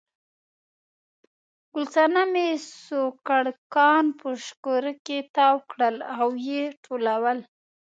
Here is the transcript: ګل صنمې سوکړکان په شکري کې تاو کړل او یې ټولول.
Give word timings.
ګل 1.73 1.85
صنمې 1.93 2.47
سوکړکان 2.85 4.05
په 4.19 4.27
شکري 4.45 4.93
کې 5.05 5.17
تاو 5.35 5.55
کړل 5.71 5.95
او 6.19 6.27
یې 6.47 6.61
ټولول. 6.85 7.37